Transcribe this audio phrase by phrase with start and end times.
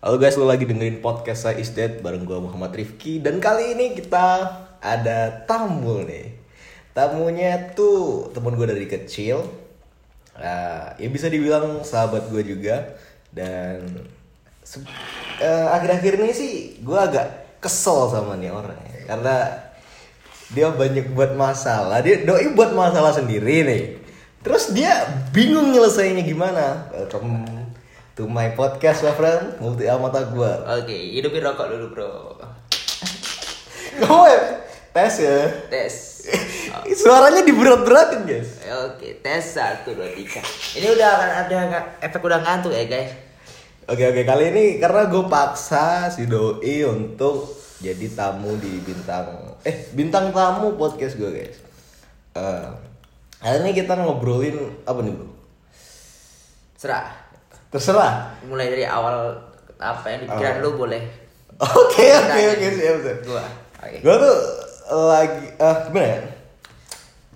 [0.00, 3.20] Halo guys, lo lagi dengerin podcast saya Is Dead bareng gue Muhammad Rifki.
[3.20, 4.48] Dan kali ini kita
[4.80, 6.40] ada tamu nih.
[6.96, 9.44] Tamunya tuh temen gue dari kecil.
[10.40, 12.96] Ah, Ya bisa dibilang sahabat gue juga.
[13.28, 14.08] Dan
[15.36, 18.80] eh, akhir-akhir ini sih gue agak kesel sama nih orang.
[19.04, 19.52] Karena
[20.48, 22.00] dia banyak buat masalah.
[22.00, 23.84] Dia doi buat masalah sendiri nih.
[24.40, 25.04] Terus dia
[25.36, 26.88] bingung nyelesainnya gimana
[28.20, 32.12] to my podcast my friend Multi Amata gue Oke, hidupin rokok dulu bro.
[33.96, 34.34] Gue
[34.92, 35.94] tes ya Tes.
[37.00, 40.44] Suaranya diberat-beratin guys Oke, tes satu dua tiga.
[40.76, 41.58] Ini udah akan ada
[42.04, 43.16] efek udah ngantuk ya guys.
[43.88, 49.88] Oke oke kali ini karena gue paksa si Doi untuk jadi tamu di bintang Eh
[49.96, 51.56] bintang tamu podcast gue guys
[52.36, 52.68] Eh,
[53.40, 55.32] Hari ini kita ngobrolin apa nih bro?
[56.76, 57.29] Serah.
[57.70, 59.38] Terserah Mulai dari awal
[59.76, 61.00] apa yang dipikiran lu boleh.
[61.56, 63.44] Oke oke oke siap siap Gua.
[63.78, 63.96] Oke.
[64.00, 64.36] Gue tuh
[64.90, 66.20] lagi eh gimana ya?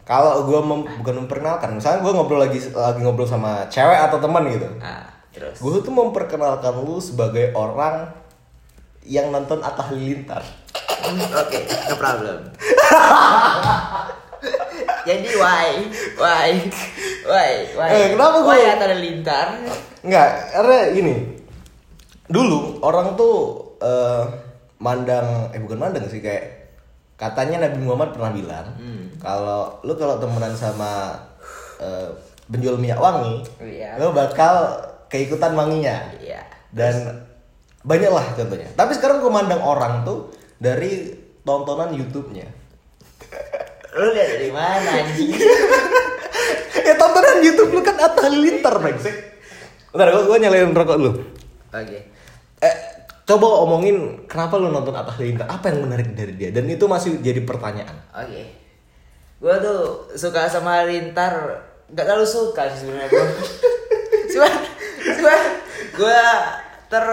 [0.02, 4.44] Kalau gue mem- bukan memperkenalkan, misalnya gue ngobrol lagi lagi ngobrol sama cewek atau teman
[4.46, 5.00] gitu, Nah,
[5.30, 5.56] terus.
[5.56, 8.12] gue tuh memperkenalkan lu sebagai orang
[9.00, 10.44] yang nonton Atta Halilintar.
[11.00, 11.56] Hmm, Oke,
[11.88, 12.36] no problem.
[15.04, 15.68] Jadi why?
[16.16, 16.48] Why?
[17.24, 17.50] Why?
[17.72, 17.88] Why?
[17.90, 19.46] Eh, kenapa gua- Why ada lintar?
[20.00, 21.14] Enggak, karena ini
[22.26, 23.36] dulu orang tuh
[23.78, 24.22] eh,
[24.78, 26.72] mandang eh bukan mandang sih kayak
[27.14, 28.66] katanya Nabi Muhammad pernah bilang
[29.16, 31.14] kalau lu kalau temenan sama
[31.78, 32.08] eh,
[32.44, 33.96] penjual minyak wangi, Iya.
[33.96, 36.12] lu bakal keikutan wanginya.
[36.14, 36.44] Iya.
[36.70, 37.24] Dan
[37.80, 38.68] banyak lah contohnya.
[38.70, 42.44] Tapi sekarang gue mandang orang tuh dari tontonan YouTube-nya.
[43.94, 45.30] Lu lihat dari mana anjing?
[46.82, 49.16] ya tontonan YouTube lu kan Atta Halilintar, brengsek.
[49.94, 51.12] Bentar, gue, gue nyalain rokok dulu.
[51.70, 51.98] Oke.
[52.58, 52.76] Eh,
[53.22, 55.46] coba omongin kenapa lu nonton Atta Halilintar?
[55.46, 56.50] Apa yang menarik dari dia?
[56.50, 57.94] Dan itu masih jadi pertanyaan.
[58.10, 58.64] Oke.
[59.44, 61.60] Gua tuh suka sama Lintar,
[61.92, 63.26] nggak terlalu suka sih sebenarnya gua.
[64.32, 64.54] Cuman,
[65.20, 65.40] cuman
[65.94, 66.22] gua
[66.88, 67.06] ter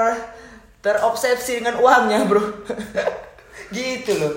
[0.81, 2.41] terobsesi dengan uangnya, Bro.
[3.75, 4.33] gitu loh.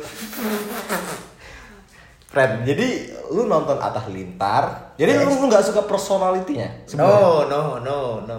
[2.35, 2.89] Fred, jadi
[3.31, 6.67] lu nonton Atta Halilintar, jadi lu lu nggak suka personalitinya?
[6.93, 8.39] No, no, no, no.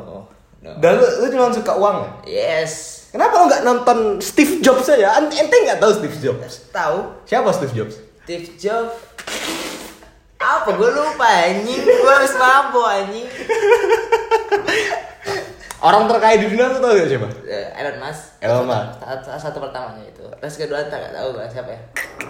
[0.60, 0.72] No.
[0.78, 2.26] Dan lu, lu cuma suka uang.
[2.26, 3.06] Yes.
[3.10, 5.16] Kenapa lu nggak nonton Steve Jobs aja?
[5.16, 6.68] Ent- Ente nggak tahu Steve Jobs?
[6.68, 7.96] Tahu Siapa Steve Jobs?
[8.22, 8.98] Steve Jobs
[10.36, 13.26] apa gue lupa anjing gue harus mabok anjing
[15.86, 17.28] Orang terkaya di dunia lu tahu gak siapa?
[17.46, 18.90] Eh, Elon Musk Elon Musk.
[18.98, 21.82] satu, satu, pertamanya itu terus kedua tak gak tahu gue siapa ya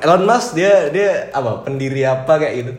[0.03, 1.63] Elon Musk dia dia apa?
[1.63, 2.73] Pendiri apa kayak gitu?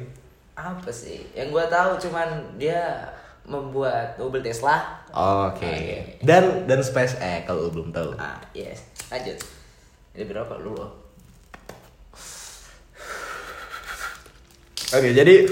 [0.57, 3.09] apa sih yang gue tahu cuman dia
[3.49, 5.65] membuat mobil Tesla Oke.
[5.65, 6.21] Oke.
[6.21, 8.13] Dan dan SpaceX kalau lu belum tahu.
[8.21, 9.41] ah yes lanjut
[10.13, 10.77] ini berapa lu
[14.95, 15.43] Oke, jadi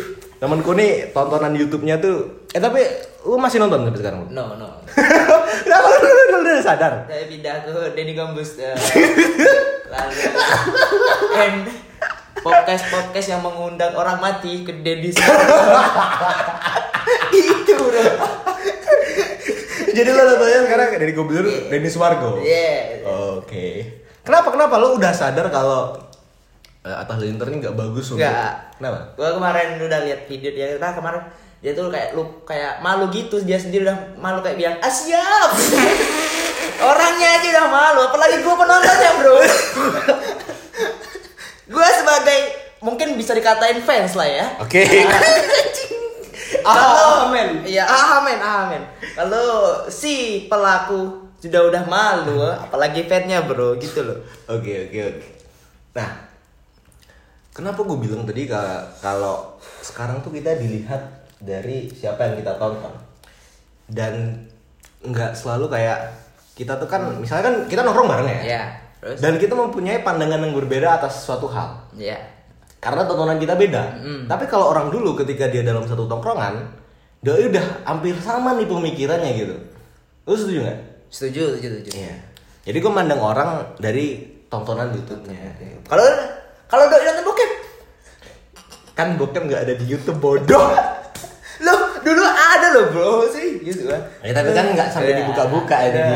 [0.45, 2.85] temanku nih tontonan YouTube-nya tuh eh tapi
[3.25, 4.29] lu masih nonton sampai sekarang?
[4.29, 4.69] no no.
[5.65, 7.09] Kenapa lu udah sadar?
[7.09, 8.77] saya pindah ke Denny Gambus eh,
[9.93, 10.21] lalu
[11.41, 11.65] and
[12.45, 15.09] podcast podcast yang mengundang orang mati ke Denny
[17.33, 18.05] itu bro.
[19.95, 22.45] Jadi lu nontonnya sekarang dari Gubernur Denny Sumargo.
[22.45, 23.01] yeah
[23.41, 23.89] Oke.
[24.21, 24.77] Kenapa kenapa?
[24.77, 25.97] Lu udah sadar kalau
[26.85, 28.53] uh, Atta Halilintar ini nggak bagus untuk Nggak.
[28.79, 28.99] Kenapa?
[29.17, 31.23] Gua kemarin udah lihat video dia nah kemarin
[31.65, 35.49] dia tuh kayak lu kayak malu gitu dia sendiri udah malu kayak bilang ah siap
[36.93, 39.37] orangnya aja udah malu apalagi gua penontonnya bro
[41.73, 42.41] gua sebagai
[42.85, 44.85] mungkin bisa dikatain fans lah ya Oke.
[46.69, 47.65] kalau Amen.
[47.65, 48.83] iya amin amin
[49.17, 54.21] kalau si pelaku sudah udah malu apalagi fansnya bro gitu loh
[54.53, 55.27] Oke oke oke.
[55.97, 56.09] Nah,
[57.55, 61.01] kenapa gue bilang tadi ka- kalau sekarang tuh kita dilihat
[61.39, 62.91] dari siapa yang kita tonton
[63.87, 64.43] dan
[65.01, 66.11] nggak selalu kayak
[66.53, 68.41] kita tuh kan misalnya kan kita nongkrong bareng ya.
[68.43, 68.63] ya
[68.99, 71.77] terus Dan kita mempunyai pandangan yang berbeda atas suatu hal.
[71.95, 72.17] ya
[72.79, 73.97] Karena tontonan kita beda.
[74.25, 76.69] Tapi kalau orang dulu ketika dia dalam satu tongkrongan,
[77.19, 79.57] dia udah hampir sama nih pemikirannya gitu.
[80.23, 80.79] Lu setuju nggak?
[81.09, 82.15] setuju setuju setuju Iya.
[82.63, 85.37] Jadi gue mandang orang dari tontonan YouTube-nya.
[85.83, 86.05] Kalau
[86.75, 87.51] kalau doi nonton bokep,
[88.99, 90.75] Kan bokep nggak ada di YouTube bodoh.
[91.67, 94.03] lo dulu ada lo bro sih gitu kan.
[94.27, 95.91] Ya tapi kan nggak sampai Ya, dibuka-buka ya.
[95.95, 96.15] Jadi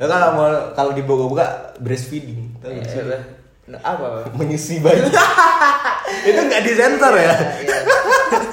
[0.00, 2.56] Lo kalau mau kalau dibuka-buka breastfeeding.
[2.64, 2.80] Tahu?
[2.80, 3.20] Ya,
[3.68, 4.24] nah, apa?
[4.40, 5.04] Menyisi bayi.
[6.32, 7.34] Itu nggak disensor ya.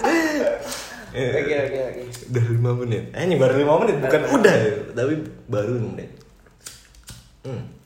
[0.04, 0.48] Iya.
[1.18, 2.02] Eh, Oke oke oke.
[2.30, 2.44] Udah
[2.76, 3.04] 5 menit.
[3.16, 5.14] Eh ini baru 5 menit bukan udah ya, tapi
[5.48, 6.10] baru 5 menit.
[7.48, 7.77] Hmm.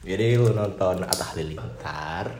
[0.00, 2.32] Jadi lu nonton Atta Halilintar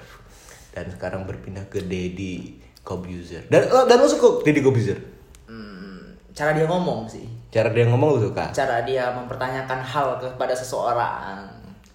[0.72, 3.44] dan sekarang berpindah ke Deddy Kobuzer.
[3.52, 4.96] Dan oh, dan lu suka Deddy Kobuzer?
[5.44, 7.28] Hmm, cara dia ngomong sih.
[7.52, 8.48] Cara dia ngomong lu suka?
[8.54, 11.44] Cara dia mempertanyakan hal kepada seseorang.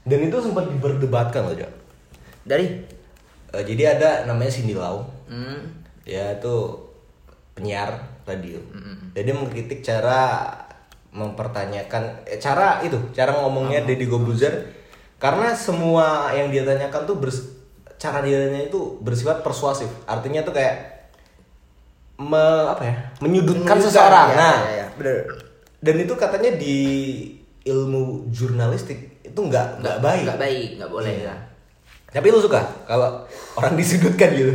[0.05, 1.69] Dan itu sempat diperdebatkan loh, Jo.
[2.45, 2.93] Dari
[3.55, 5.07] Eh, jadi ada namanya Cindy Lau.
[5.31, 6.75] hmm, Dia tuh
[7.55, 7.95] penyiar
[8.27, 8.59] radio.
[9.15, 10.51] Dan dia mengkritik cara
[11.15, 14.51] mempertanyakan eh, cara itu, cara ngomongnya Deddy Kobuzer
[15.15, 17.47] karena semua yang dia tanyakan tuh bers-
[17.95, 19.87] cara dia tanya itu bersifat persuasif.
[20.05, 20.75] Artinya tuh kayak
[22.17, 22.95] me- apa ya?
[23.19, 24.27] menyudutkan seseorang.
[24.31, 25.17] Ya, nah, ya, ya, bener.
[25.79, 26.77] dan itu katanya di
[27.61, 30.23] ilmu jurnalistik itu nggak nggak baik.
[30.25, 31.27] Nggak baik, nggak boleh Iya.
[31.29, 31.39] lah.
[32.09, 33.21] Tapi lu suka kalau
[33.59, 34.53] orang disudutkan gitu.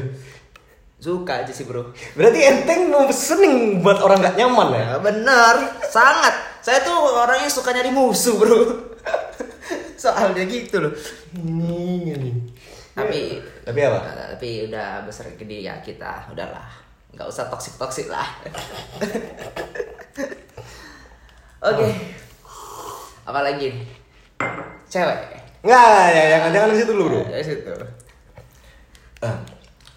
[1.01, 1.97] Suka aja sih bro.
[2.13, 4.85] Berarti enteng mau seneng buat orang nggak nyaman ya?
[4.85, 6.35] Ya, bener, sangat.
[6.61, 8.90] Saya tuh orangnya suka nyari musuh bro.
[10.00, 10.93] Soalnya gitu loh.
[11.37, 12.32] Ini ini.
[12.97, 13.37] Tapi
[13.69, 13.99] Tapi apa?
[14.00, 16.73] Nah, tapi udah besar gede ya kita, udahlah.
[17.12, 18.25] Nggak usah toksik toksik lah.
[21.61, 21.87] Oke.
[23.29, 23.69] Apa lagi?
[24.88, 25.20] Cewek.
[25.61, 27.20] Nggak, ya, jangan jangan di situ dulu bro.
[27.29, 27.69] Ya situ.
[29.20, 29.37] Ah,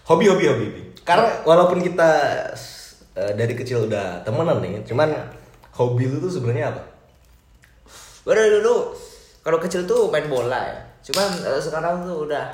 [0.04, 0.66] hobi hobi hobi.
[1.08, 2.10] Karena walaupun kita
[3.16, 5.16] eh, dari kecil udah temenan nih, cuman
[5.72, 6.82] hobi lu tuh sebenarnya apa?
[8.28, 8.92] Gue dari dulu
[9.44, 10.80] kalau kecil tuh main bola ya.
[11.04, 12.48] Cuman eh, sekarang tuh udah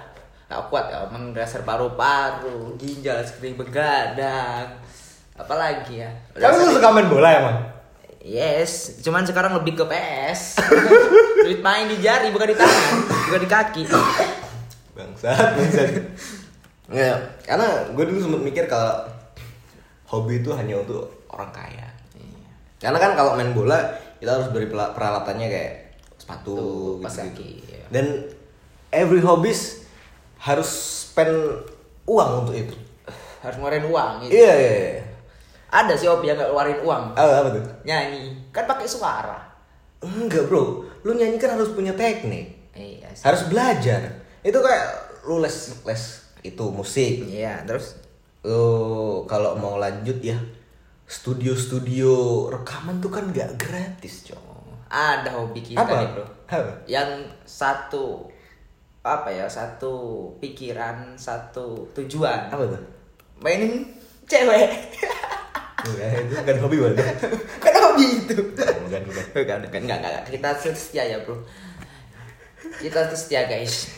[0.45, 4.67] gak kuat ya, emang dasar paru-paru, ginjal sekering begadang.
[5.33, 6.11] Apalagi ya.
[6.35, 7.57] Udah Kamu sering- suka main bola emang?
[8.21, 10.61] Yes, cuman sekarang lebih ke PS.
[11.47, 12.95] Duit main di jari bukan di tangan,
[13.25, 13.83] bukan di kaki.
[14.93, 15.89] Bangsat, bangsat.
[16.91, 17.17] Nggak,
[17.49, 17.67] karena
[17.97, 19.09] gue dulu sempat mikir kalau
[20.05, 21.89] hobi itu hanya untuk orang kaya.
[22.77, 23.79] Karena kan kalau main bola
[24.19, 25.73] kita harus beri peralatannya kayak
[26.31, 27.35] sepatu, Tuh, pas gitu-gitu.
[27.35, 27.82] kaki, iya.
[27.91, 28.06] Dan
[28.88, 29.82] every hobbies
[30.38, 30.71] harus
[31.11, 31.35] spend
[32.06, 32.75] uang untuk itu.
[33.43, 34.31] Harus ngeluarin uang gitu.
[34.38, 35.05] Iya, iya, iya.
[35.71, 37.05] Ada sih hobi yang gak ngeluarin uang.
[37.15, 37.65] Apa, apa tuh?
[37.82, 39.38] Nyanyi, kan pakai suara.
[40.00, 43.21] Enggak bro, lu nyanyi kan harus punya teknik, Iya sih.
[43.21, 44.00] harus belajar.
[44.41, 44.87] Itu kayak
[45.29, 45.53] lu les
[45.85, 46.03] les
[46.41, 48.00] itu musik, Iya, terus
[48.41, 48.65] lu
[49.29, 50.41] kalau mau lanjut ya
[51.05, 52.11] studio-studio
[52.49, 54.50] rekaman tuh kan nggak gratis cowok.
[54.91, 56.03] Ada hobi kita Apa?
[56.03, 56.27] nih, Bro.
[56.51, 56.73] Apa?
[56.91, 57.11] Yang
[57.47, 58.27] satu
[59.01, 59.47] apa ya?
[59.47, 59.95] Satu
[60.43, 62.51] pikiran, satu tujuan.
[62.51, 62.83] Apa tuh?
[63.39, 63.87] Mainin
[64.27, 64.69] cewek.
[65.81, 67.07] Enggak, itu bukan hobi banget.
[67.63, 68.37] kan hobi itu.
[68.37, 69.25] Bukan, bukan.
[69.33, 70.25] Bukan, bukan, enggak, enggak.
[70.29, 71.41] Kita setia ya, Bro.
[72.83, 73.89] Kita setia, guys.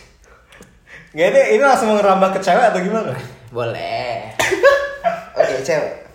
[1.12, 3.12] Nggak ini, ini langsung ngerambah ke cewek atau gimana?
[3.50, 4.30] Boleh.
[5.36, 6.06] Oke, cewek.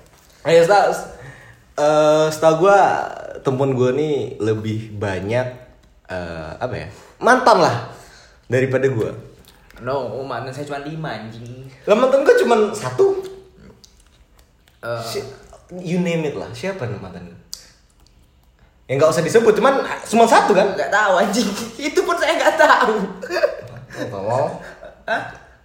[0.48, 0.90] Ayo, setahu,
[1.84, 2.82] eh setahu gue
[3.42, 5.48] temen gue nih lebih banyak
[6.07, 6.88] eh, apa ya
[7.18, 7.75] mantan lah
[8.48, 9.10] daripada gue.
[9.78, 11.69] No, mantan saya cuma lima anjing.
[11.86, 13.22] Lah mantan gue cuma satu.
[14.81, 15.30] Eh, Si-
[15.78, 16.50] you name it lah.
[16.50, 17.36] Siapa nih mantan lu?
[18.88, 20.72] Ya nggak usah disebut, cuman cuma satu kan?
[20.74, 21.50] nggak tahu anjing.
[21.92, 22.95] Itu pun saya nggak tahu.
[23.98, 24.50] Oh, tolong.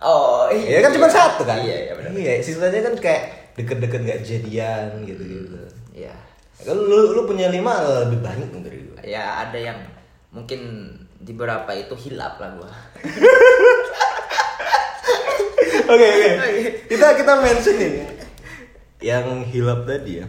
[0.03, 1.63] Oh, Iya kan cuma satu kan?
[1.63, 2.11] Iya, iya benar.
[2.11, 3.23] Iya, sisanya kan kayak
[3.55, 5.55] deket-deket nggak jadian gitu-gitu.
[5.95, 6.11] Iya.
[6.63, 8.99] Kalau lu, lu punya lima lebih banyak dari gue.
[9.03, 9.79] Ya ada yang
[10.31, 10.61] mungkin
[11.23, 12.71] di beberapa itu hilap lah gua.
[15.93, 16.29] Oke oke.
[16.89, 17.93] Kita kita mention nih
[19.03, 20.27] yang hilap tadi ya.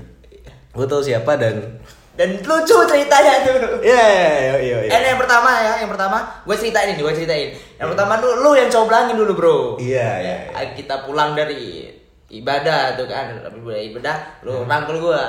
[0.74, 1.80] Gue tahu siapa dan
[2.14, 3.82] Dan lucu ceritanya tuh.
[3.82, 4.78] Iya iya iya iya.
[4.86, 4.92] iya.
[5.02, 7.58] Eh, yang pertama ya, yang pertama gue ceritain ini, gue ceritain.
[7.82, 9.60] Yang pertama lu, lu yang coblangin dulu bro.
[9.82, 10.62] Iya, iya, iya.
[10.62, 11.90] Eh, Kita pulang dari
[12.30, 15.24] ibadah tuh kan, ibadah, ibadah lu rangkul gue.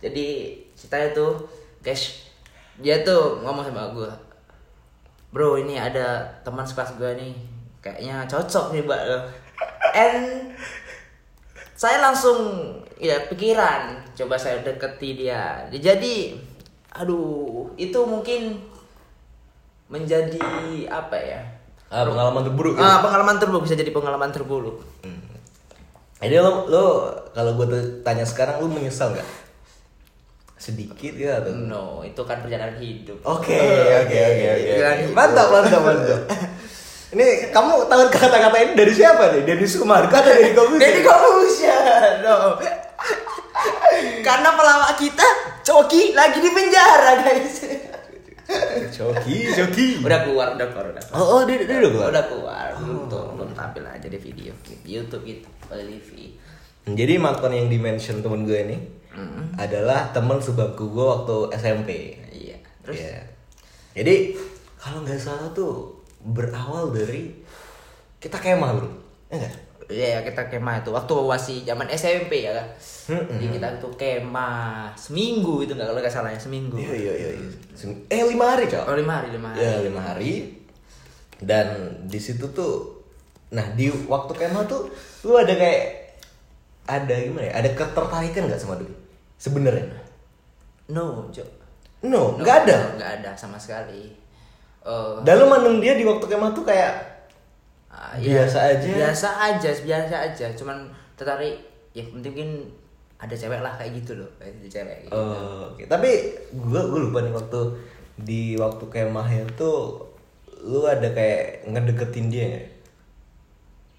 [0.00, 0.26] Jadi
[0.76, 1.32] ceritanya tuh,
[1.80, 2.28] guys,
[2.78, 4.12] dia tuh ngomong sama gue,
[5.32, 7.32] bro ini ada teman sekelas gue nih,
[7.80, 9.18] kayaknya cocok nih mbak lo.
[9.96, 10.52] And
[11.76, 12.38] saya langsung
[12.96, 16.32] ya pikiran coba saya deketi dia jadi
[16.96, 18.56] aduh itu mungkin
[19.92, 20.40] menjadi
[20.88, 21.42] apa ya
[21.86, 22.74] Ah, pengalaman terburuk.
[22.74, 22.82] Gitu.
[22.82, 24.82] ah, pengalaman terburuk bisa jadi pengalaman terburuk
[26.18, 26.84] Jadi lo lo
[27.30, 27.68] kalau gue
[28.02, 29.28] tanya sekarang lu menyesal nggak?
[30.56, 31.52] Sedikit ya atau?
[31.52, 33.60] no itu kan perjalanan hidup Oke
[34.02, 35.04] oke oke oke.
[35.12, 36.20] Mantap mantap mantap.
[37.14, 39.46] Ini kamu tahu kata-kata ini dari siapa nih?
[39.46, 40.80] Dari Sumarga atau dari Kogus?
[40.82, 42.58] Deddy Corbuzier no
[44.26, 45.26] karena pelawak kita
[45.62, 47.56] Coki lagi di penjara guys
[48.94, 49.86] Joki Joki.
[50.02, 51.18] udah keluar udah keluar udah keluar.
[51.18, 52.08] Oh oh dia dia udah keluar.
[52.14, 54.52] udah keluar belum tuh belum tampil aja di video
[54.86, 56.08] YouTube itu TV
[56.86, 58.76] Jadi mantan yang dimention temen gue ini
[59.56, 62.20] adalah teman sebabku gue waktu SMP.
[62.28, 63.00] iya Terus?
[63.00, 63.18] Iya.
[63.96, 64.36] Jadi
[64.76, 67.32] kalau nggak salah tuh berawal dari
[68.20, 68.88] kita kemah bro,
[69.32, 69.54] ya nggak?
[69.86, 72.66] Iya kita kemah itu waktu masih zaman SMP ya kan.
[73.14, 73.38] Mm-mm.
[73.38, 76.74] Jadi kita tuh kemah seminggu itu nggak kalau nggak salah ya seminggu.
[76.74, 77.30] Iya iya iya.
[77.38, 77.50] iya.
[78.10, 78.84] Eh lima hari cok.
[78.84, 79.62] Oh lima hari lima hari.
[79.62, 80.32] Ya lima hari.
[81.36, 81.66] Dan
[82.08, 83.04] di situ tuh,
[83.52, 84.88] nah di waktu kemah tuh
[85.28, 86.05] lu ada kayak
[86.86, 87.54] ada gimana ya?
[87.60, 88.94] Ada ketertarikan nggak sama Dwi?
[89.36, 89.84] Sebenarnya?
[90.90, 91.42] No, Jo.
[92.06, 92.78] No, No, nggak ada.
[92.94, 94.14] Nggak ada sama sekali.
[95.26, 96.94] Dan lu mandang dia di waktu kemah tuh kayak
[97.90, 98.86] ah, biasa aja.
[98.86, 100.46] Biasa aja, biasa aja.
[100.54, 100.86] Cuman
[101.18, 101.58] tertarik
[101.90, 102.70] ya mungkin
[103.18, 104.98] ada cewek lah kayak gitu loh, kayak ada cewek.
[105.08, 105.16] Gitu.
[105.16, 105.82] Oh, oke.
[105.90, 106.10] Tapi
[106.54, 107.60] gue gue lupa nih waktu
[108.16, 110.06] di waktu kemahnya tuh
[110.62, 112.66] lu ada kayak ngedeketin dia nggak?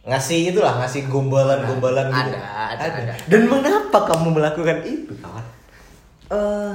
[0.08, 2.32] Ngasih itulah ngasih gombalan-gombalan gitu.
[2.32, 2.40] Ada,
[2.80, 3.14] ada, ada.
[3.28, 5.44] Dan mengapa kamu melakukan itu, kawan?
[6.32, 6.74] Eh,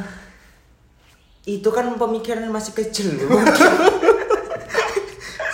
[1.48, 3.08] itu kan pemikiran masih kecil.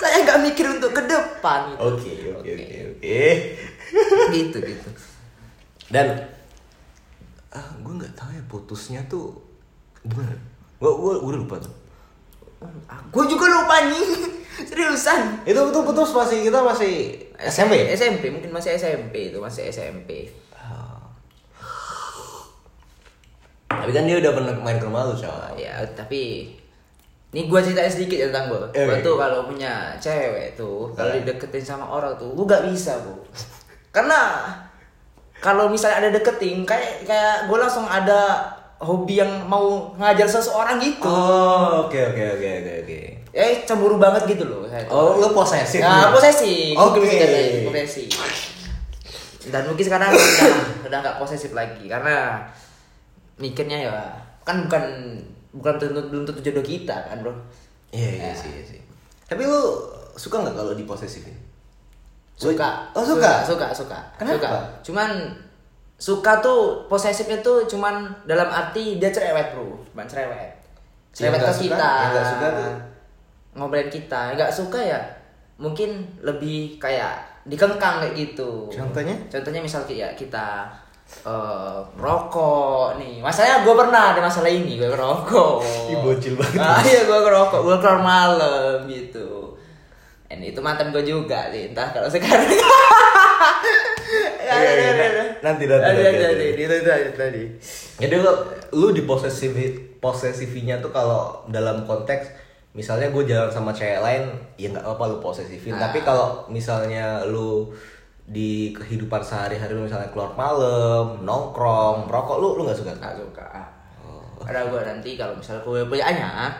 [0.02, 1.78] Saya nggak mikir untuk ke depan.
[1.78, 3.22] Oke, oke, oke, oke.
[4.34, 4.90] gitu gitu.
[5.94, 6.18] Dan
[7.54, 9.38] ah, gue nggak tahu ya putusnya tuh
[10.02, 10.34] gimana?
[10.82, 11.74] Gue gue gue lupa tuh.
[13.14, 14.37] Gue juga lupa nih.
[14.58, 15.44] Seriusan.
[15.44, 16.94] Itu itu putus masih kita masih
[17.38, 17.92] SMP.
[17.92, 20.26] SMP mungkin masih SMP itu masih SMP.
[20.52, 20.98] Ah.
[23.68, 25.60] Tapi kan dia udah pernah main ke rumah lu, coy.
[25.60, 26.50] Ya tapi
[27.28, 28.58] ini gue ceritain sedikit ya tentang gue.
[28.72, 31.20] Eh, Gue tuh kalau punya cewek tuh, kalau Eh.
[31.20, 33.20] dideketin sama orang tuh, gue gak bisa bu.
[33.92, 34.48] Karena
[35.36, 38.48] kalau misalnya ada deketin, kayak kayak gue langsung ada
[38.80, 41.04] hobi yang mau ngajar seseorang gitu.
[41.04, 43.00] Oh, oke oke oke oke oke.
[43.32, 44.64] Eh cemburu banget gitu loh.
[44.68, 44.84] saya.
[44.88, 45.80] Oh, lu posesif.
[45.80, 46.14] Ya, nih?
[46.14, 46.74] posesif.
[46.76, 46.98] Oke.
[46.98, 48.08] Mungkin bisa dikatakan posesif.
[49.48, 50.54] Dan mungkin sekarang udah
[50.88, 52.44] udah nggak posesif lagi karena
[53.40, 53.96] mikirnya ya
[54.44, 54.84] kan bukan
[55.56, 57.32] bukan tentu belum tentu jodoh kita kan bro.
[57.92, 58.80] Iya iya sih iya sih.
[59.24, 59.60] Tapi lu
[60.16, 61.32] suka nggak kalau diposesifin?
[62.36, 62.92] Suka.
[62.92, 63.44] Oh suka.
[63.44, 63.98] Suka suka.
[64.20, 64.36] Kenapa?
[64.36, 64.50] Suka.
[64.84, 65.10] Cuman
[65.98, 70.54] suka tuh posesifnya tuh cuman dalam arti dia cerewet bro, cuman cerewet.
[71.10, 71.90] Cerewet ke suka, kita.
[71.90, 72.72] yang nggak suka tuh?
[73.56, 74.34] Ngobrolin kita.
[74.36, 75.00] Nggak suka ya
[75.58, 78.68] mungkin lebih kayak dikengkang kayak gitu.
[78.68, 79.16] Contohnya?
[79.32, 80.68] Contohnya misal kayak kita
[81.24, 83.24] eh rokok nih.
[83.24, 85.56] Masalahnya gue pernah ada masalah ini, gue ngerokok.
[85.88, 86.60] Ih, bocil banget.
[86.60, 89.56] Ah, iya gue ngerokok, gue keluar malam gitu.
[90.28, 92.44] Dan itu mantan gue juga sih, entah kalau sekarang.
[94.48, 94.90] Iya, iya,
[95.44, 96.88] nanti, nanti, Nanti, nanti, nanti, nanti.
[96.88, 97.42] Tadi, tadi.
[98.00, 98.32] Jadi lu
[98.76, 99.52] lu diposesif
[100.00, 102.47] posesifinya tuh kalau dalam konteks
[102.78, 105.74] misalnya gue jalan sama cewek lain ya nggak apa-apa lu posesifin.
[105.74, 105.90] Ah.
[105.90, 107.74] Tapi kalau misalnya lu
[108.22, 112.94] di kehidupan sehari-hari lu misalnya keluar malam, nongkrong, merokok lu lu nggak suka?
[112.94, 113.50] Gak suka.
[114.06, 114.22] Oh.
[114.46, 116.52] Karena gue nanti kalau misalnya gue punya anak,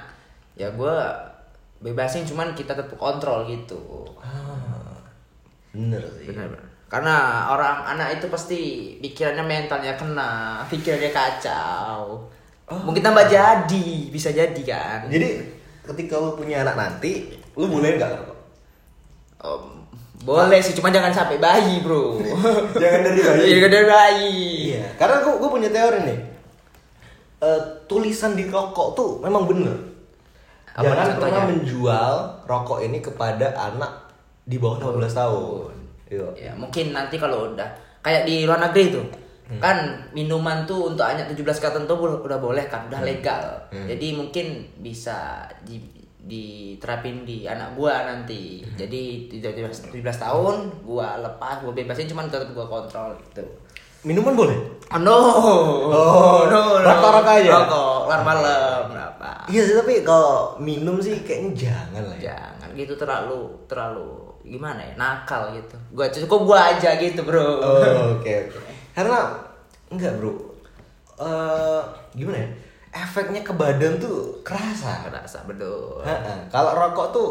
[0.58, 0.94] ya gue
[1.78, 4.02] bebasin cuman kita tetap kontrol gitu.
[4.18, 4.98] Ah,
[5.70, 6.34] bener sih.
[6.34, 6.66] Benar, benar.
[6.88, 8.60] Karena orang anak itu pasti
[8.98, 10.32] pikirannya mentalnya kena,
[10.72, 12.26] pikirannya kacau.
[12.68, 15.06] Mungkin tambah jadi, bisa jadi kan.
[15.06, 15.57] Jadi
[15.88, 18.38] ketika lu punya anak nanti, lu boleh nggak ngerokok?
[19.38, 19.64] Om,
[20.26, 22.18] boleh sih, cuman jangan sampai bayi, Bro.
[22.82, 23.38] Jangan dari bayi.
[23.38, 24.36] Iya, jangan dari bayi.
[24.74, 26.18] Iya, karena gue gue punya teori nih.
[27.38, 29.78] Eh, tulisan di rokok tuh memang bener.
[30.74, 31.22] Apa Jangan contohnya?
[31.22, 32.14] pernah menjual
[32.50, 34.10] rokok ini kepada anak
[34.42, 35.74] di bawah 18 tahun.
[36.10, 36.28] Iya.
[36.34, 37.70] Ya, mungkin nanti kalau udah
[38.02, 39.06] kayak di luar negeri tuh.
[39.56, 43.56] Kan minuman tuh untuk anak 17 ke atas tuh udah boleh kan, udah legal.
[43.72, 45.80] Jadi mungkin bisa di,
[46.20, 48.60] diterapin di anak gua nanti.
[48.76, 53.40] Jadi 17, 17 tahun gua lepas, gua bebasin cuman tetap gua kontrol gitu.
[54.04, 54.54] Minuman boleh?
[54.94, 55.16] Oh, no.
[55.90, 56.86] Oh, no, no.
[56.86, 57.50] rokok-rokok aja?
[57.50, 59.42] Rokok, keluar malam, apa?
[59.50, 62.38] Iya sih, tapi kalau minum sih kayaknya jangan lah ya.
[62.38, 65.76] Jangan gitu terlalu terlalu gimana ya nakal gitu.
[65.92, 67.42] Gua cukup gua aja gitu bro.
[67.58, 68.67] Oh, oke oke.
[68.98, 69.30] Karena
[69.94, 70.34] enggak bro.
[71.22, 71.82] Eh
[72.18, 72.48] gimana ya?
[72.98, 75.06] Efeknya ke badan tuh kerasa.
[75.06, 76.02] Kerasa betul.
[76.50, 77.30] Kalau rokok tuh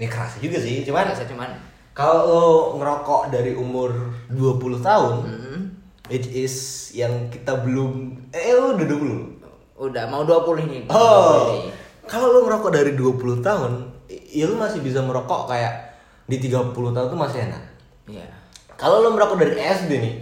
[0.00, 1.50] ya kerasa juga sih, cuman Kerasa cuman.
[1.92, 2.44] kalau lo
[2.80, 3.92] ngerokok dari umur
[4.32, 5.60] 20 tahun, hmm,
[6.08, 6.54] which is
[6.90, 9.44] yang kita belum eh lo udah 20.
[9.74, 10.80] udah mau 20 nih.
[10.88, 11.52] mau Oh.
[11.52, 11.72] 20 nih.
[12.08, 13.72] Kalau lo ngerokok dari 20 tahun,
[14.08, 15.94] ya lo masih bisa merokok kayak
[16.26, 17.62] di 30 tahun tuh masih enak.
[18.08, 18.26] Iya.
[18.74, 20.14] Kalau lo merokok dari SD nih,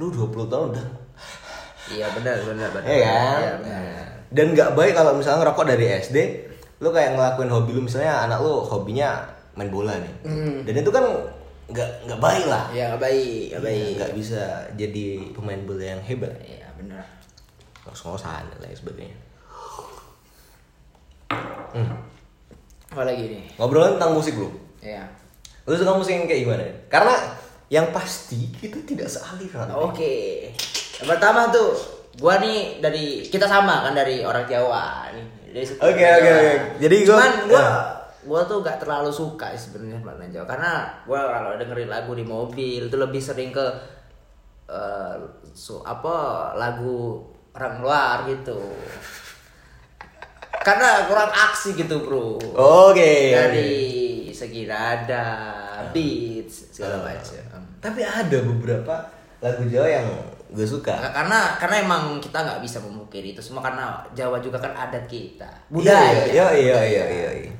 [0.00, 0.86] lo 20 tahun udah
[1.92, 2.88] Iya benar benar benar.
[2.88, 3.40] Iya kan?
[3.42, 3.82] Iya, benar.
[3.82, 6.16] Nah, Dan nggak baik kalau misalnya ngerokok dari SD,
[6.80, 9.20] lu kayak ngelakuin hobi lu misalnya anak lu hobinya
[9.58, 10.14] main bola nih.
[10.24, 10.56] Hmm.
[10.64, 11.04] Dan itu kan
[11.68, 12.64] nggak nggak baik lah.
[12.72, 13.92] Iya nggak baik, nggak Iya, baik.
[13.98, 14.42] Nggak bisa
[14.78, 15.06] jadi
[15.36, 16.32] pemain bola yang hebat.
[16.40, 17.04] Iya benar.
[17.84, 19.18] Ngos-ngosan dan lain sebagainya.
[21.72, 21.96] Hmm.
[22.92, 23.44] Apa lagi nih?
[23.58, 24.48] Ngobrolin tentang musik bro.
[24.80, 25.02] Ya.
[25.64, 26.64] Lu suka musik yang kayak gimana?
[26.88, 27.14] Karena
[27.72, 29.64] yang pasti kita tidak sealiran.
[29.72, 30.52] Oke.
[31.00, 31.72] Yang pertama tuh,
[32.20, 35.24] gua nih dari kita sama kan dari orang Jawa nih.
[35.80, 36.52] Oke, oke, oke.
[36.78, 37.68] Jadi gua- cuman gua ya.
[38.22, 42.86] gua tuh gak terlalu suka sebenarnya bahasa Jawa karena gua kalau dengerin lagu di mobil
[42.86, 43.66] itu lebih sering ke
[44.68, 45.16] eh,
[45.52, 46.14] su- apa
[46.54, 48.60] lagu orang luar gitu.
[50.62, 52.38] Karena kurang aksi gitu, Bro.
[52.54, 53.34] Oke.
[53.34, 53.74] Dari
[54.30, 55.26] segi nada,
[56.42, 57.02] beats, segala Ah.
[57.08, 57.60] macam.
[57.78, 58.94] Tapi ada beberapa
[59.38, 60.08] lagu Jawa yang
[60.48, 60.92] gue suka.
[60.92, 65.46] Karena karena emang kita nggak bisa memukiri itu semua karena Jawa juga kan adat kita
[65.46, 67.30] Iya, budaya Iya, iya, iya, iya.
[67.40, 67.52] iya.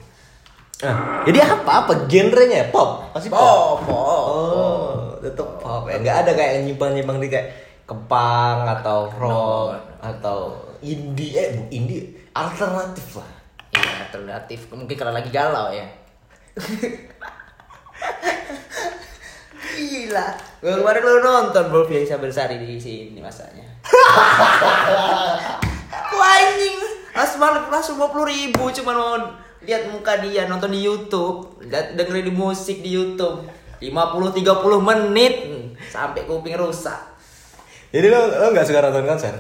[0.83, 3.07] Nah, jadi apa apa genrenya pop?
[3.11, 3.39] Pasti pop.
[3.39, 5.95] pop pop Oh, tetap pop ya.
[5.97, 7.49] Nggak ada kayak nyimpang-nyimpang di kayak
[7.83, 9.79] kepang atau rock No, no.
[10.01, 10.39] atau
[10.81, 13.31] indie eh bu indie alternatif lah.
[13.73, 15.87] iya alternatif mungkin kalau lagi galau ya
[19.93, 20.27] gila
[20.65, 23.69] Gua kemarin lu nonton Bro Fiesa Bersari di sini masanya
[26.17, 26.77] Wah anjing
[27.13, 29.21] Asmal langsung 50 ribu cuma mau
[29.63, 33.45] lihat muka dia nonton di YouTube lihat dengerin di musik di YouTube
[33.79, 34.41] 50-30
[34.81, 36.99] menit Hmm, sampai kuping rusak
[37.93, 39.35] Jadi lo lo nggak suka nonton konser?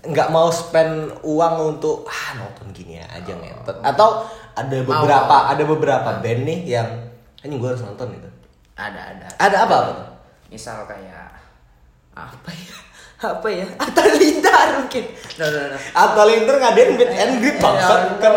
[0.00, 3.82] Nggak mau spend uang untuk ah nonton gini aja ngentot.
[3.82, 4.22] Atau
[4.54, 5.50] ada beberapa Mau.
[5.50, 6.86] ada beberapa band nih yang
[7.42, 8.30] anjing gue harus nonton itu.
[8.80, 9.92] Ada ada Ada apa apa
[10.48, 11.30] misal kayak
[12.10, 12.76] apa ya
[13.20, 15.04] apa ya Atta Lintar mungkin
[15.36, 15.78] no, no, no.
[15.92, 18.32] Atau Linter ngadain meet and greet Ya, bangsat kan.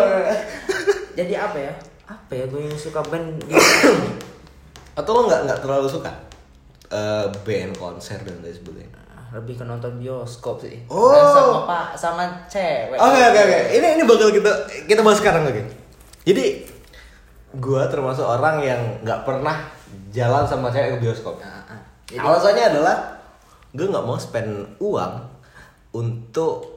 [1.14, 1.72] jadi apa ya
[2.04, 3.90] apa ya gue yang suka band gitu.
[4.92, 6.12] Atau lo nggak nggak terlalu suka
[6.86, 9.00] eh, band konser dan lain sebagainya.
[9.34, 11.10] lebih ke nonton bioskop sih Oh.
[11.10, 13.58] Dan sama pak sama cewek Oke oke oke.
[13.74, 14.52] Ini ini bakal kita
[14.86, 15.66] kita bahas sekarang lagi.
[16.22, 16.62] Jadi
[17.58, 19.73] gua termasuk orang yang nggak pernah
[20.10, 21.38] jalan sama cewek ke bioskop.
[21.38, 21.80] Nah, ah.
[22.04, 22.96] Jadi- Alasannya adalah
[23.70, 25.14] gue nggak mau spend uang
[25.92, 26.70] untuk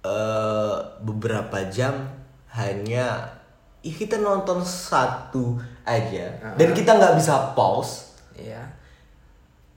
[0.00, 2.06] eh, beberapa jam
[2.54, 3.34] hanya
[3.82, 8.62] ih kita nonton satu aja dan kita nggak bisa pause iya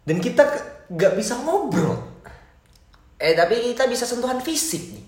[0.02, 0.42] dan kita
[0.90, 1.94] nggak bisa ngobrol.
[3.18, 5.06] eh tapi kita bisa sentuhan fisik nih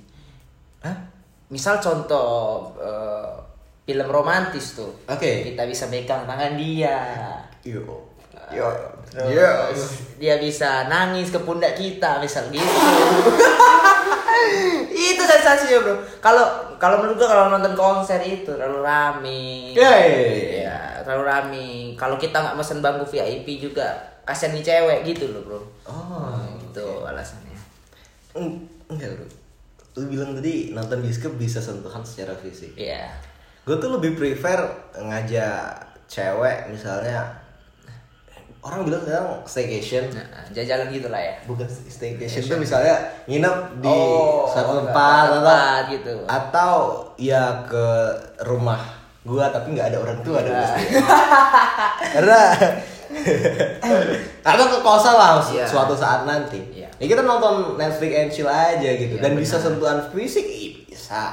[0.82, 0.98] Hah?
[1.48, 3.34] misal contoh eh,
[3.84, 5.50] film romantis tuh Oke.
[5.50, 6.98] kita bisa megang tangan dia
[7.64, 7.84] Yo.
[8.50, 8.68] Yo.
[9.08, 9.80] Terus Yes.
[10.18, 12.64] dia bisa nangis ke pundak kita misal gitu.
[14.92, 15.96] itu sensasinya bro.
[16.20, 16.46] Kalau
[16.78, 19.72] kalau menurut gua kalau nonton konser itu terlalu rame.
[19.72, 20.40] Iya, iya, iya.
[20.58, 21.68] Iya, terlalu rame.
[21.94, 23.88] Kalau kita nggak mesen bangku VIP juga
[24.24, 25.60] kasihan nih cewek gitu loh bro.
[25.84, 27.58] Oh, itu alasannya.
[28.32, 29.28] Eng- Enggak bro
[29.92, 33.12] Lu bilang tadi nonton bioskop bisa sentuhan secara fisik Iya.
[33.64, 34.56] Gue tuh lebih prefer
[34.96, 35.76] ngajak
[36.08, 37.28] cewek misalnya
[38.62, 41.34] Orang bilang sekarang staycation Nah, jalan gitu lah ya.
[41.44, 42.94] Bukan staycation tuh misalnya
[43.26, 46.14] nginep di Oh, satu tempat atau, gitu.
[46.26, 46.74] Atau
[47.18, 47.88] ya ke
[48.44, 48.78] rumah
[49.22, 50.78] gua tapi nggak ada orang tua ada Nah.
[52.14, 52.40] Karena
[54.42, 55.66] atau ke kosan lah Iya.
[55.66, 56.62] suatu saat nanti.
[56.72, 56.90] Iya.
[56.98, 59.66] Ya kita nonton Netflix and chill aja gitu Iya, dan bisa benar.
[59.68, 61.24] sentuhan fisik iya, bisa.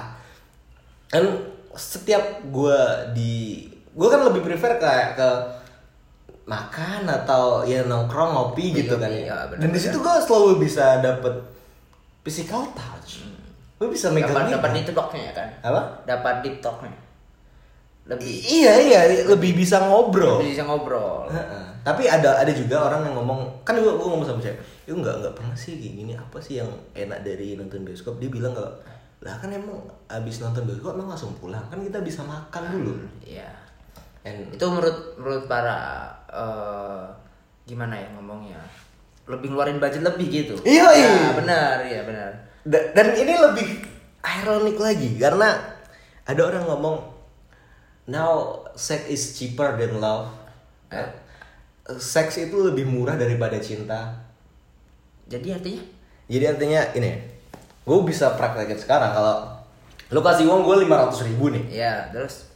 [1.09, 5.29] Dan setiap gua di gua kan lebih prefer kayak ke
[6.49, 9.13] makan atau ya nongkrong ngopi gitu kan.
[9.13, 11.37] Iya, benar, dan di situ gua selalu bisa dapet
[12.25, 13.29] physical touch.
[13.79, 15.49] Gue bisa megang Dapat dapat deep talknya kan.
[15.63, 15.81] Apa?
[16.03, 16.99] Dapat deep talknya.
[18.11, 20.41] Lebih I- iya iya lebih bisa ngobrol.
[20.41, 21.29] lebih bisa ngobrol.
[21.31, 21.65] Heeh.
[21.85, 24.59] Tapi ada ada juga orang yang ngomong kan gue gue ngomong sama cewek,
[24.89, 28.19] itu nggak nggak pernah sih kayak gini apa sih yang enak dari nonton bioskop?
[28.19, 28.73] Dia bilang kalau
[29.23, 29.79] lah kan emang
[30.11, 32.93] abis nonton bioskop emang langsung pulang kan kita bisa makan dulu.
[33.23, 33.47] Iya.
[34.29, 35.79] And itu menurut menurut para
[36.29, 37.05] eh,
[37.65, 38.61] gimana ya ngomongnya
[39.25, 41.09] lebih ngeluarin budget lebih gitu Iya, iya.
[41.09, 42.31] Ya, benar iya benar
[42.65, 43.69] da- dan ini lebih
[44.21, 45.57] ironik lagi karena
[46.25, 46.97] ada orang ngomong
[48.07, 50.29] now sex is cheaper than love.
[50.89, 51.09] Eh.
[51.89, 54.13] Seks itu lebih murah daripada cinta.
[55.25, 55.85] jadi artinya
[56.29, 57.17] Jadi artinya ini,
[57.85, 59.49] gue bisa praktekin sekarang kalau
[60.09, 62.48] lo kasih uang gue lima ratus ribu nih, ya terus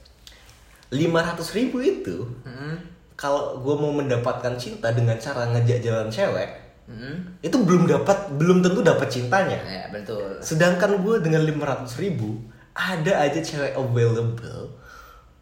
[0.92, 2.74] lima ratus ribu itu hmm,
[3.16, 6.50] kalau gue mau mendapatkan cinta dengan cara ngejak jalan cewek,
[6.84, 9.56] hmm, itu belum dapat, belum tentu dapat cintanya.
[9.62, 14.74] ya betul Sedangkan gue dengan lima ratus ribu ada aja cewek available.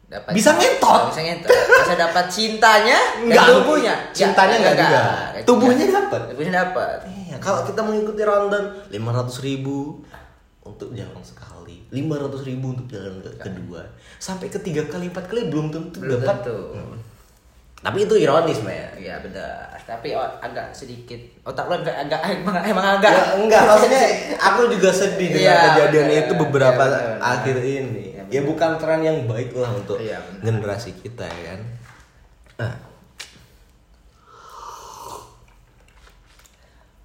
[0.07, 1.03] dapat Bisa ngentot.
[1.09, 4.85] bisa ngentot bisa dapat cintanya dan Enggak, tubuhnya cintanya enggak juga.
[4.85, 5.45] enggak.
[5.47, 6.21] Tubuhnya dapat.
[6.27, 10.03] tubuhnya dapat Iya, kalau kita mengikuti rundown lima ratus ribu
[10.71, 13.83] untuk jalan sekali, 500 ribu untuk jalan ke kedua.
[14.17, 16.47] Sampai ketiga kali empat kali belum tentu belum dapat.
[16.47, 16.59] tentu.
[17.81, 18.89] Tapi itu ironis mah ya.
[18.95, 23.09] Iya benar, tapi agak sedikit otak lo agak agak emang, emang agak.
[23.09, 24.03] Ya, enggak maksudnya
[24.53, 26.21] aku juga sedih dengan Iya, kejadian benar.
[26.21, 27.33] itu beberapa Iya, benar, benar.
[27.33, 28.05] akhir ini.
[28.13, 30.43] Iya, ya bukan tren yang baik lah untuk Iya, benar.
[30.45, 31.61] generasi kita ya kan?
[32.61, 32.75] Ah.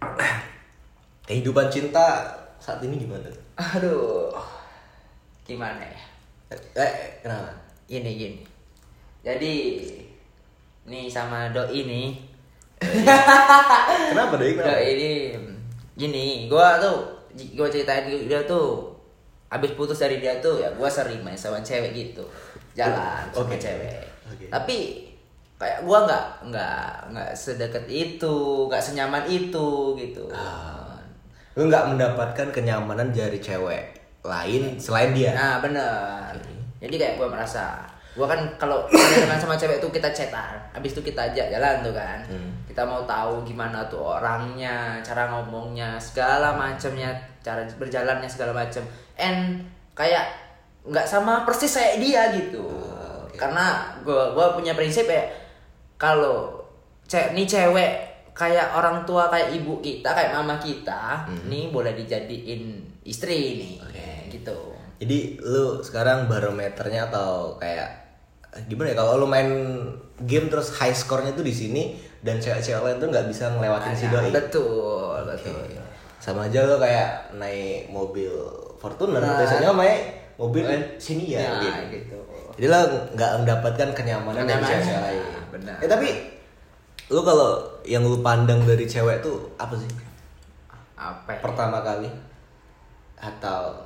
[1.25, 2.27] kehidupan cinta
[2.65, 4.33] saat ini gimana aduh
[5.45, 6.01] gimana ya?
[6.73, 7.53] eh kenapa
[7.85, 8.41] Gini gini.
[9.21, 9.53] Jadi
[10.89, 12.17] nih sama doi nih.
[14.09, 15.11] kenapa deh kenapa doi ini
[15.93, 17.05] gini, gua tuh
[17.53, 18.89] gua ceritain dia tuh
[19.53, 22.25] abis putus dari dia tuh ya gua sering main sama cewek gitu
[22.73, 23.61] jalan sama Oke.
[23.61, 24.45] cewek Oke.
[24.49, 24.77] tapi
[25.55, 28.35] kayak gua nggak nggak nggak sedekat itu
[28.67, 30.74] nggak senyaman itu gitu Ah.
[31.55, 35.31] Lu nggak mendapatkan kenyamanan dari cewek lain selain dia.
[35.31, 36.33] Nah bener
[36.81, 37.79] Jadi kayak gue merasa
[38.15, 38.83] Gue kan kalau
[39.23, 42.19] dengan sama cewek tuh kita chatan Habis itu kita ajak jalan tuh kan.
[42.27, 42.51] Hmm.
[42.67, 48.83] Kita mau tahu gimana tuh orangnya Cara ngomongnya Segala macamnya Cara berjalannya segala macam
[49.15, 49.63] And
[49.95, 50.27] kayak
[50.85, 52.61] nggak sama persis kayak dia gitu.
[52.93, 53.39] Ah, oke.
[53.39, 55.23] Karena gue gua punya prinsip ya
[55.95, 56.61] Kalau
[57.05, 62.63] ce nih cewek kayak orang tua kayak ibu kita kayak mama kita nih boleh dijadiin
[63.01, 63.73] istri nih.
[63.79, 64.07] Oke.
[64.29, 64.59] gitu
[64.95, 67.87] Jadi lu sekarang barometernya atau kayak
[68.67, 69.47] gimana ya kalau lu main
[70.21, 71.83] game terus high score-nya tuh di sini
[72.19, 74.31] dan cewek-cewek lain tuh nggak bisa ngelewatin si doi.
[74.31, 75.59] betul betul
[76.17, 78.31] Sama aja lu kayak naik mobil
[78.75, 79.37] Fortuner Nah.
[79.37, 79.99] biasanya naik
[80.35, 80.63] mobil
[80.97, 81.79] sini ya, Ya, gitu.
[81.93, 82.17] gitu.
[82.55, 82.79] Jadi lo
[83.13, 85.23] nggak mendapatkan kenyamanan dari Kenyamanan, cewek lain.
[85.51, 85.75] benar.
[85.77, 86.07] Eh tapi
[87.09, 89.89] lu kalau yang lu pandang dari cewek tuh apa sih?
[90.97, 91.39] apa ya?
[91.43, 92.09] pertama kali.
[93.19, 93.85] Atau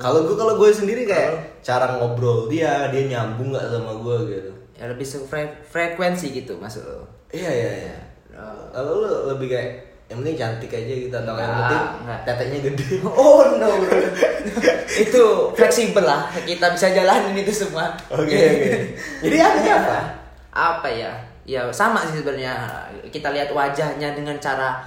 [0.00, 4.50] kalau gue kalau gue sendiri kayak cara ngobrol dia dia nyambung nggak sama gue gitu.
[4.76, 7.00] Ya lebih fre- frekuensi gitu maksud lo
[7.32, 7.96] iya iya iya.
[8.36, 8.68] Oh.
[8.68, 9.70] kalau lu lebih kayak
[10.06, 12.20] yang penting cantik aja gitu atau yang penting enggak.
[12.22, 12.86] teteknya gede.
[13.10, 13.70] Oh no.
[15.04, 16.30] Itu fleksibel lah.
[16.46, 17.90] Kita bisa jalanin itu semua.
[18.08, 18.70] Oke oke.
[19.26, 19.98] Jadi artinya apa?
[20.54, 21.12] Apa ya
[21.46, 22.52] ya sama sih sebenarnya
[23.08, 24.82] kita lihat wajahnya dengan cara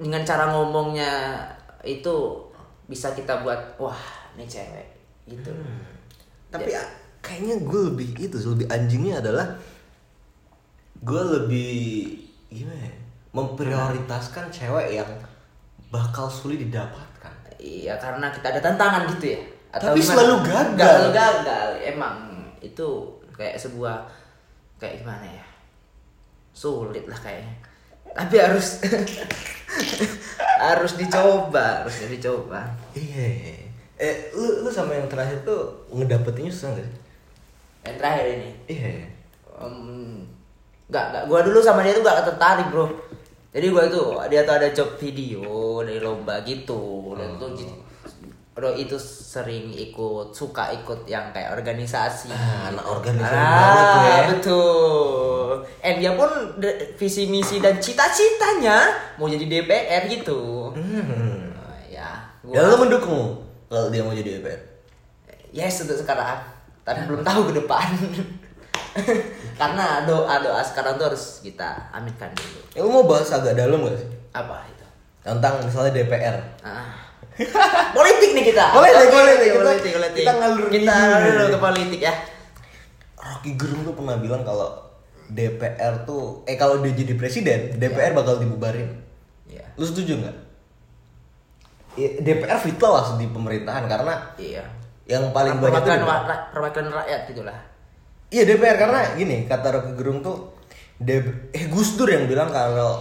[0.00, 1.44] dengan cara ngomongnya
[1.84, 2.40] itu
[2.88, 4.02] bisa kita buat wah
[4.34, 4.88] ini cewek
[5.28, 5.52] gitu
[6.48, 6.82] tapi ya,
[7.20, 9.46] kayaknya gue lebih itu lebih anjingnya adalah
[11.04, 11.72] gue lebih
[12.48, 12.94] gimana ya,
[13.36, 15.10] memprioritaskan cewek yang
[15.92, 17.12] bakal sulit didapatkan
[17.62, 19.40] Iya karena kita ada tantangan gitu ya.
[19.70, 20.10] Tapi gimana?
[20.10, 20.90] selalu gagal.
[20.98, 21.68] Selalu gagal.
[21.86, 22.16] Emang
[22.58, 22.88] itu
[23.30, 24.02] kayak sebuah
[24.82, 25.44] kayak gimana ya?
[26.50, 27.54] Sulit lah kayaknya.
[28.12, 28.82] Tapi harus
[30.66, 32.60] harus dicoba, harus dicoba.
[32.92, 33.54] iya iya.
[33.96, 36.96] eh lu lu sama yang terakhir tuh ngedapetinnya susah gak sih
[37.82, 38.50] Yang terakhir ini.
[38.68, 39.08] iya iya.
[39.62, 40.26] Em,
[40.90, 42.90] nggak nggak gua dulu sama dia tuh gak tertarik bro
[43.54, 45.46] jadi gua tuh dia tuh ada job video
[45.80, 47.54] dari lomba gitu dan tuh
[48.52, 54.16] Bro itu sering ikut suka ikut yang kayak organisasi Ah, anak organisasi ah, banget ya.
[54.28, 55.48] betul
[55.80, 56.28] and dia pun
[56.94, 61.48] visi misi dan cita-citanya mau jadi DPR gitu Hmm.
[61.50, 64.60] Oh, ya Dan lu mendukung kalau dia mau jadi DPR?
[65.50, 66.36] yes untuk sekarang
[66.82, 67.88] tapi belum tahu ke depan
[69.60, 73.80] karena doa doa sekarang tuh harus kita aminkan dulu Ya, lu mau bahas agak dalam
[73.82, 74.08] gak sih?
[74.30, 74.84] apa itu
[75.22, 76.36] Tentang misalnya DPR.
[76.60, 77.11] ah.
[77.96, 79.40] politik nih kita Politik, Oke, politik.
[79.42, 80.16] Kita- politik, politik.
[80.20, 82.14] kita ngalur kita ngalur ke politik ya
[83.16, 84.68] Rocky Gerung tuh pernah bilang kalau
[85.32, 89.00] DPR tuh eh kalau dia jadi presiden, DPR bakal dibubarin.
[89.48, 90.36] iya Lu setuju nggak?
[91.94, 94.64] Ya, DPR vital lah di pemerintahan karena iya
[95.06, 95.92] yang paling banyak tuh
[96.52, 97.58] perwakilan, rakyat gitulah
[98.28, 100.56] Iya DPR karena gini kata Rocky Gerung tuh
[101.04, 103.00] eh Gus Dur yang bilang kalau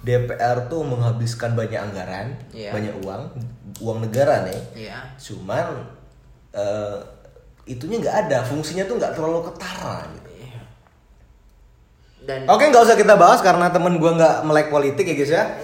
[0.00, 2.70] DPR tuh menghabiskan banyak anggaran, Iya.
[2.70, 3.22] banyak uang,
[3.78, 4.60] uang negara nih.
[4.78, 5.84] iya Cuman
[6.50, 6.98] eh,
[7.66, 10.30] itunya nggak ada, fungsinya tuh nggak terlalu ketara gitu.
[10.34, 10.60] Iya.
[12.24, 15.44] dan Oke nggak usah kita bahas karena temen gua nggak melek politik ya guys ya.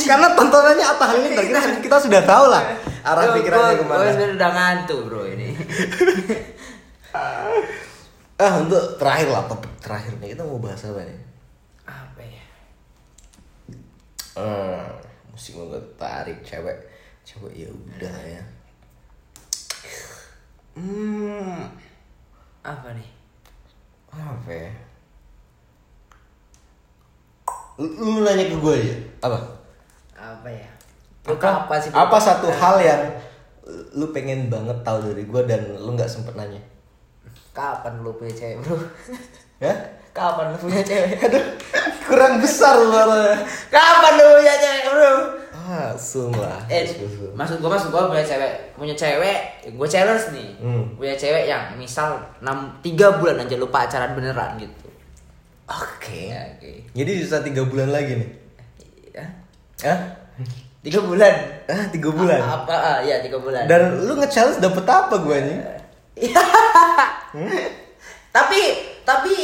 [0.00, 2.64] karena tontonannya Atta Halilintar kita, kita sudah tahu lah
[3.02, 4.08] arah pikirannya gua- ke mana.
[4.08, 5.48] sebenarnya udah ngantuk bro ini
[8.38, 11.18] Ah untuk terakhir lah topik terakhirnya kita mau bahas apa nih?
[11.88, 12.44] Apa ya
[15.32, 16.76] musik gue tarik cewek
[17.22, 18.42] cewek ya udah ya.
[20.74, 21.66] Hmm,
[22.62, 23.10] apa nih
[24.10, 24.70] apa ya?
[27.78, 29.38] Lu, lu nanya ke gue aja apa?
[30.18, 30.66] apa ya
[31.26, 31.90] Lu apa, apa sih?
[31.94, 33.02] apa satu hal yang
[33.94, 36.58] lu pengen banget tahu dari gue dan lu nggak sempet nanya
[37.54, 38.78] Kapan lu punya cewek, Bro?
[39.58, 39.74] ya
[40.18, 41.14] Kapan lu punya cewek?
[41.24, 41.44] aduh
[42.02, 43.38] kurang besar suaranya
[43.70, 45.12] Kapan lu punya cewek, Bro?
[45.68, 45.92] ah
[46.34, 46.80] lah Eh,
[47.30, 49.38] maksud gua maksud gua punya cewek, punya cewek,
[49.70, 50.48] gua challenge nih.
[50.58, 50.96] Hmm.
[50.96, 52.48] Punya cewek yang misal 6
[52.80, 54.88] 3 bulan aja lu pacaran beneran gitu.
[55.64, 56.72] oke Ya, oke.
[56.90, 58.30] jadi sisa tiga bulan lagi nih
[59.12, 59.24] Ya.
[59.84, 60.00] Hah?
[60.80, 61.34] Tiga bulan.
[61.66, 62.72] ah tiga bulan A- Apa?
[62.72, 63.68] Ah, ya tiga bulan.
[63.68, 65.58] dan lu nge-challenge dapet apa gue nih
[68.30, 68.60] tapi
[69.02, 69.36] tapi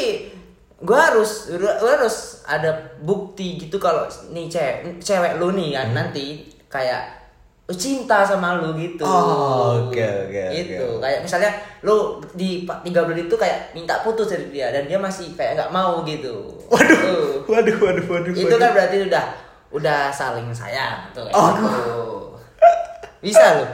[0.85, 2.68] gue harus gue harus ada
[3.01, 7.25] bukti gitu kalau nih cewek cewek lu nih kan nanti kayak
[7.64, 11.01] cinta sama lu gitu Oh, oke, oke, gitu oke.
[11.01, 11.49] kayak misalnya
[11.81, 15.73] lu di tiga bulan itu kayak minta putus dari dia dan dia masih kayak nggak
[15.73, 17.49] mau gitu waduh Tuh.
[17.49, 18.61] waduh waduh waduh itu waduh.
[18.61, 19.25] kan berarti udah
[19.73, 21.49] udah saling sayang tuh kayak Oh.
[21.57, 21.81] gitu.
[23.25, 23.64] bisa lu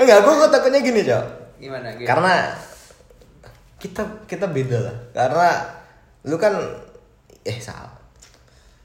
[0.00, 1.24] enggak gue takutnya gini cok
[1.60, 2.08] gimana, gimana?
[2.08, 2.34] karena
[3.80, 4.96] kita kita beda lah.
[5.16, 5.48] Karena
[6.28, 6.52] lu kan
[7.42, 7.96] eh salah.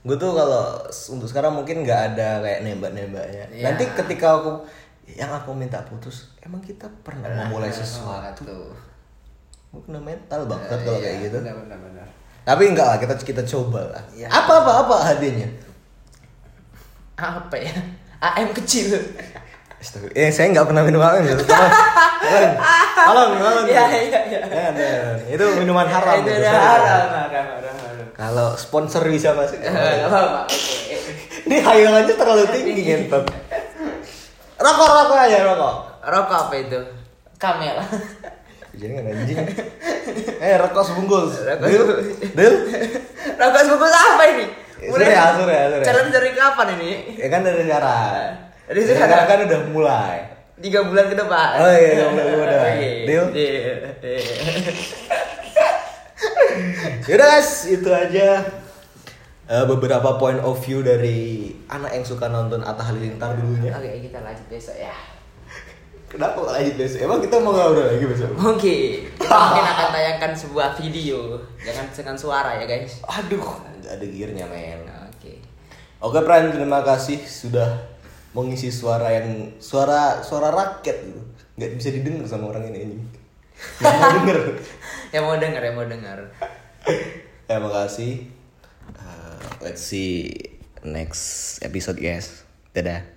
[0.05, 0.79] Gue tuh kalau
[1.11, 3.67] untuk sekarang mungkin nggak ada kayak nembak nembaknya Ya.
[3.73, 4.61] nanti ketika aku
[5.09, 8.73] yang aku minta putus emang kita pernah memulai sesuatu?
[9.75, 11.37] gue kena mental banget kalau kayak gitu.
[11.43, 12.07] benar benar benar.
[12.45, 14.03] Tapi enggak lah kita kita coba lah.
[14.15, 14.31] Ya.
[14.31, 15.49] apa apa apa hadiahnya?
[17.19, 17.75] Apa ya?
[18.23, 18.95] AM kecil
[19.85, 20.09] Astaga.
[20.17, 21.29] Eh, saya nggak pernah minum alkohol.
[21.29, 21.45] gitu.
[21.45, 21.71] Tolong,
[22.25, 22.57] tolong,
[23.05, 23.65] tolong, tolong.
[23.69, 24.39] Iya, iya, iya.
[24.49, 25.15] Jangan, jangan.
[25.29, 26.15] Itu minuman haram.
[26.17, 26.41] itu gitu.
[26.41, 26.65] udah Sorry.
[26.65, 29.61] haram haram haram haram Kalau sponsor bisa masuk.
[29.61, 30.41] Nggak apa-apa
[31.45, 33.29] Ini hayalannya terlalu tinggi ngentot.
[34.57, 35.75] Rokok, rokok aja, rokok.
[36.01, 36.79] rokok apa itu
[37.37, 37.77] kamel
[38.73, 39.37] Jadi nggak anjing.
[40.41, 41.45] Eh, rokok sebungkus.
[41.45, 42.05] Sebungkus.
[42.33, 42.53] deal.
[43.37, 44.45] rokok sebungkus apa ini
[44.85, 45.85] Sudah ya, sudah ya, ya.
[45.85, 48.44] challenge dari kapan ini Ya kan dari sekarang.
[48.65, 49.25] Dari sekarang.
[49.25, 50.17] kan udah mulai.
[50.55, 52.71] tiga bulan ke depan Oh iya, tiga bulan ke depan.
[52.71, 52.89] Oke.
[53.03, 53.25] Deal?
[57.05, 58.27] Yaudah guys, itu aja
[59.45, 63.69] eh, beberapa point of view dari anak yang suka nonton Atta Halilintar dulunya.
[63.71, 64.95] oke kita lanjut besok ya
[66.05, 66.99] Kenapa nggak lanjut besok?
[67.01, 68.29] Emang kita mau ngobrol lagi besok?
[68.33, 71.17] Mungkin kita mungkin akan tayangkan sebuah video
[71.59, 73.43] jangan dengan suara ya guys Aduh,
[73.83, 74.81] ada gearnya men.
[75.11, 75.33] oke
[76.01, 77.94] Oke Pran, terima kasih sudah
[78.35, 81.21] mengisi suara yang suara suara rakyat gitu.
[81.55, 82.97] Nggak bisa didengar sama orang ini ini.
[83.79, 84.39] Nggak mau denger.
[85.15, 86.19] yang mau dengar yang mau dengar
[87.49, 88.29] ya makasih.
[88.95, 90.37] Uh, let's see
[90.85, 92.45] next episode guys.
[92.75, 93.14] Dadah.